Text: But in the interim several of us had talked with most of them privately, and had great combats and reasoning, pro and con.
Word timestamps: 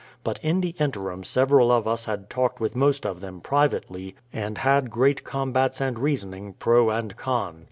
But 0.23 0.39
in 0.41 0.61
the 0.61 0.73
interim 0.79 1.23
several 1.23 1.71
of 1.71 1.87
us 1.87 2.05
had 2.05 2.27
talked 2.27 2.59
with 2.59 2.75
most 2.75 3.05
of 3.05 3.21
them 3.21 3.39
privately, 3.39 4.15
and 4.33 4.57
had 4.57 4.89
great 4.89 5.23
combats 5.23 5.79
and 5.79 5.99
reasoning, 5.99 6.55
pro 6.57 6.89
and 6.89 7.15
con. 7.15 7.59